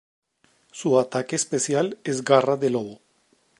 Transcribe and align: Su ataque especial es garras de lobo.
Su 0.71 0.99
ataque 0.99 1.35
especial 1.35 1.99
es 2.03 2.23
garras 2.23 2.59
de 2.59 2.71
lobo. 2.71 3.01